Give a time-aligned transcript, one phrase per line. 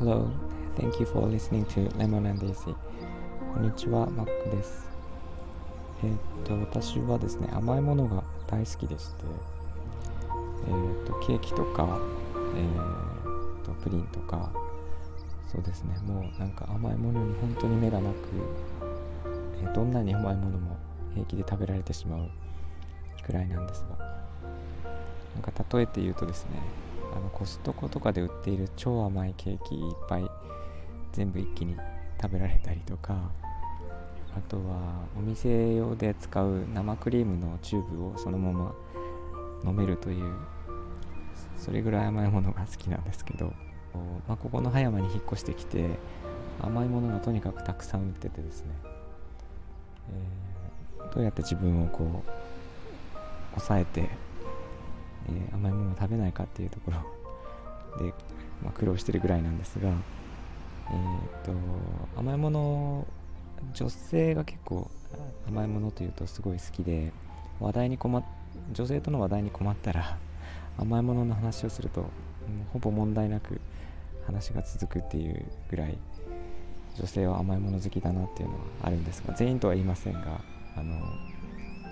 [0.00, 0.28] Hello,
[0.76, 2.74] thank you for listening to Lemon and Daisy.
[3.54, 4.88] こんにちは、マックです。
[6.02, 9.26] えー、っと、私はですね、甘いものが大好きでして
[10.66, 12.00] えー、っと、ケーキとか、
[12.56, 14.50] えー、っと、プリンとか
[15.52, 18.16] そうですね、もうなんか甘いものに本当に目がなく、
[19.62, 20.76] えどんなに甘いものも
[21.14, 22.28] 平気で食べられてしまう
[23.24, 24.21] くらいなんですが
[25.42, 26.60] か例えて言うとですね
[27.14, 30.30] あのコストコとかで売っている超甘いケーキいっぱい
[31.12, 31.76] 全部一気に
[32.20, 33.30] 食べられたりとか
[34.34, 38.74] あとはお店用で使う生クリームのチューブをそのまま
[39.64, 40.34] 飲めるという
[41.58, 43.52] それぐらい甘いものが好きなんですけど、
[44.26, 45.90] まあ、ここの葉山に引っ越してきて
[46.60, 48.68] 甘いものがとにかくたくさん売っててですね、
[50.10, 54.08] えー、どうやって自分をこう抑えて
[55.28, 56.98] えー、甘いものを食べないかっていうところ
[58.04, 58.14] で、
[58.62, 61.52] まあ、苦労してるぐらいなんですが、えーと、
[62.16, 63.06] 甘いもの
[63.72, 64.90] 女性が結構
[65.48, 67.12] 甘いものというとすごい好きで
[67.60, 68.24] 話題に困っ
[68.72, 70.18] 女性との話題に困ったら
[70.78, 72.06] 甘いものの話をすると、
[72.72, 73.60] ほぼ問題なく
[74.26, 75.98] 話が続くっていうぐらい
[76.96, 80.40] 女性は甘いもの好きだなっていうのはあるんですが全員とは言いませんが
[80.76, 81.00] あの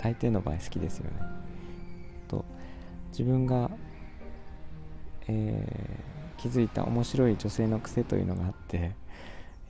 [0.03, 1.17] 大抵の場合好きですよね。
[3.21, 3.71] 自分が、
[5.29, 8.93] えー、気づいた面白い女性の癖というのがあって、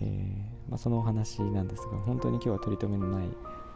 [0.01, 3.29] えー、まあ、そのお話なんですが本当に今日は取り留めのない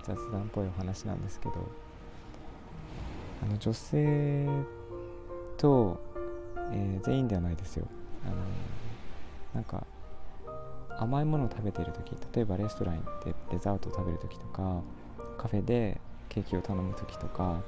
[0.04, 1.54] 雑談っぽいお話なんですけど
[3.42, 4.46] あの女性
[5.56, 6.00] と、
[6.70, 7.88] えー、全員ではないですよ。
[8.24, 8.36] あの
[9.54, 9.84] なんか
[11.00, 14.82] 甘いものを食べてる時例えばレストラン行ってデザートを食べる時とか
[15.36, 17.60] カフェでケーキを頼む時とか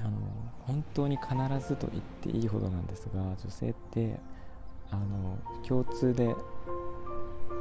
[0.00, 1.34] あの本当に必
[1.66, 4.18] ずと言っていいほどなんですが女性って
[4.90, 6.34] あの共通で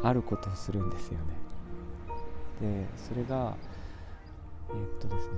[0.04, 1.26] あることをするんですよね。
[2.62, 3.56] でそれが
[4.70, 5.34] えー、っとですね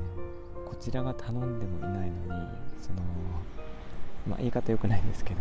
[0.66, 2.48] こちらが頼んでもいないのに
[2.82, 3.02] その
[4.28, 5.40] まあ言い方良くないんですけど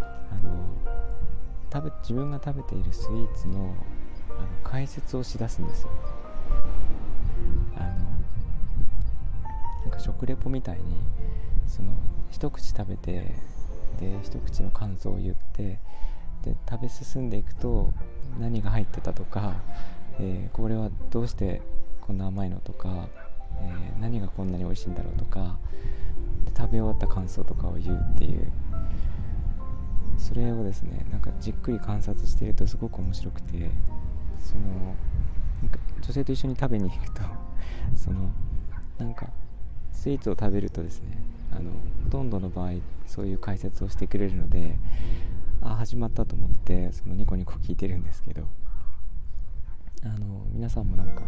[0.00, 0.50] あの
[1.72, 3.74] 食べ自分が食べているスイーツの
[4.30, 5.90] あの解説をしだすんですよ。
[7.76, 7.86] あの
[9.82, 10.82] なんか食レポみたいに
[11.66, 11.90] その
[12.30, 13.34] 一口食べて
[14.00, 15.78] で一口の感想を言って
[16.42, 17.92] で食べ進んでいくと
[18.40, 19.54] 何が入ってたとか、
[20.18, 21.62] えー、これはどうして
[22.00, 23.08] こんな甘いのとか、
[23.60, 25.58] えー、何がこんなに美味しいんだろうとか
[26.44, 28.50] で食べ終わった感想とかを言うっていう。
[30.22, 33.70] それをですねなんかじっくり観察してるとすごく面白くて
[34.38, 34.94] その
[36.00, 37.22] 女性と一緒に食べに行くと
[37.96, 38.30] その
[38.98, 39.26] なんか
[39.92, 41.18] スイーツを食べるとですね
[41.52, 41.70] あの
[42.04, 42.72] ほとんどの場合
[43.06, 44.78] そういう解説をしてくれるので
[45.60, 48.42] あ始まったと思ってそのニコニコ聞いてるんですけど
[50.04, 51.22] あの皆さんもなんか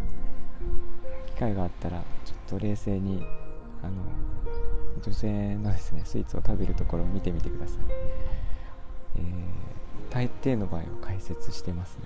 [1.27, 3.23] 機会があったらちょっと冷静に
[3.81, 3.93] あの
[5.01, 7.77] 女性のですねスイーツを食べるところを見てみてください、
[9.17, 12.05] えー、大抵の場合は解説してますね。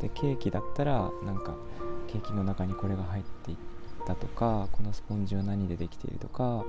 [0.00, 1.54] でケーキだったらなんか
[2.06, 3.77] ケーキの中にこれが入っていて
[4.08, 6.64] だとかこのスポンジは何でできているとか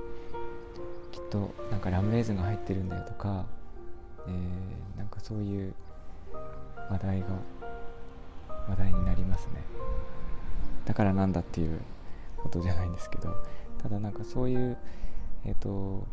[1.10, 3.46] きっとなんかラムレーズンが入ってるんだよとか、
[4.28, 5.74] えー、なんかそういう
[6.90, 7.26] 話題が
[8.68, 9.54] 話題になりますね。
[10.84, 11.80] だからなんだっていう
[12.36, 13.34] ことじゃないんですけど
[13.82, 14.76] ただなんかそういう
[15.44, 16.06] えっ、ー、と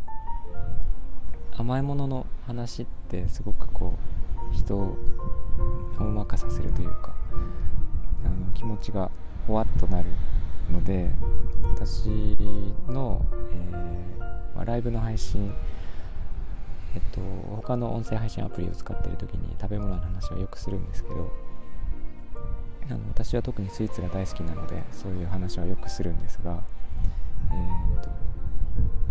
[1.58, 3.94] 甘いものの話ってすごくこ
[4.52, 4.98] う人を
[6.00, 7.14] 大まかさせるというか
[8.24, 9.12] あの気持ちが
[9.46, 10.09] ほわっとなる
[10.72, 11.09] ので
[11.75, 12.09] 私
[12.88, 15.53] の、えー、まあ、ライブの配信
[16.95, 17.22] えっと
[17.55, 21.31] 他の音声配信アプリを使ってる時に食べ物の話はよくするんですけど
[22.89, 26.63] あの私は特にスイーツが大好きなのでそういう話はよくするんですが
[27.51, 28.09] えー、っと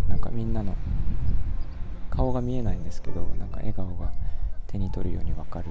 [0.08, 0.74] なんかみんなの
[2.10, 4.10] 顔が見えないんですけどなんか笑顔が
[4.66, 5.66] 手に取るように分かる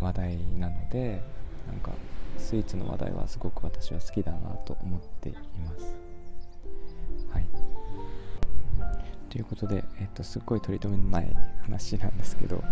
[0.00, 1.22] 話題なので
[1.66, 1.90] なんか
[2.38, 5.96] スイーツの話題はすごく私は好きだなと思っています。
[7.30, 7.46] はい。
[9.30, 12.62] ということで、えっと、すっごい取り留めのない話なんですけど、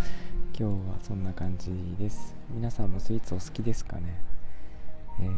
[0.57, 2.37] 今日はそんな感じです。
[2.51, 4.21] 皆さんもスイーツお好きですかね？
[5.21, 5.33] えー、っ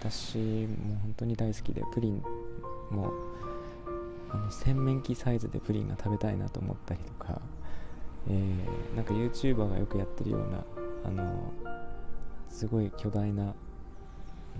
[0.00, 2.22] と、私も本当に大好きで、プリン
[2.90, 3.12] も、
[4.30, 7.40] あの洗面器サイズでプリンが食べたいなと思ったりとか、
[8.28, 10.64] えー、なんか YouTuber がよくやってるような
[11.04, 11.52] あの
[12.56, 13.44] すごい巨大な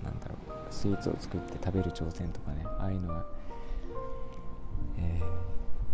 [0.03, 3.25] なんだろうスイーツを作って食べる挑戦とかねああいうのは
[4.99, 5.27] えー、っ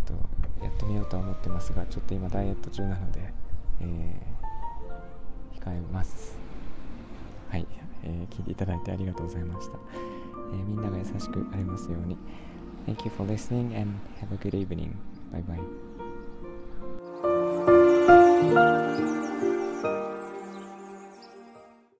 [0.04, 0.12] と
[0.62, 3.32] やってみようとは思ってますがちょっと今ダイエット中なので、
[3.80, 6.36] えー、控えます
[7.48, 7.66] はい、
[8.02, 9.78] えー、聞いていただいてありがとうございました、
[10.52, 12.18] えー、みんなが優しくありますように
[12.84, 14.94] Thank you for listening and have a good evening.
[15.32, 15.58] Bye bye.